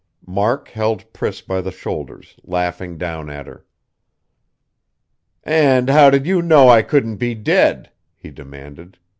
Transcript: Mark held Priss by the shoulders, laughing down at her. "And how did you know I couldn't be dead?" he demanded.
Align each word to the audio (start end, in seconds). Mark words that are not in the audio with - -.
Mark 0.25 0.69
held 0.69 1.13
Priss 1.13 1.41
by 1.41 1.61
the 1.61 1.69
shoulders, 1.69 2.35
laughing 2.43 2.97
down 2.97 3.29
at 3.29 3.45
her. 3.45 3.67
"And 5.43 5.91
how 5.91 6.09
did 6.09 6.25
you 6.25 6.41
know 6.41 6.67
I 6.69 6.81
couldn't 6.81 7.17
be 7.17 7.35
dead?" 7.35 7.91
he 8.17 8.31
demanded. 8.31 8.97